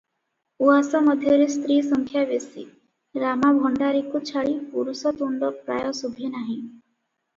ଉଆସ 0.67 1.01
ମଧ୍ୟରେ 1.07 1.43
ସ୍ତ୍ରୀ 1.55 1.75
ସଂଖ୍ୟା 1.89 2.23
ବେଶି, 2.31 2.63
ରାମା 3.25 3.51
ଭଣ୍ଡାରିକୁ 3.61 4.23
ଛାଡ଼ି 4.31 4.57
ପୁରୁଷ 4.73 5.13
ତୁଣ୍ଡ 5.21 5.55
ପ୍ରାୟ 5.69 5.93
ଶୁଭେ 6.01 6.33
ନାହିଁ। 6.39 6.57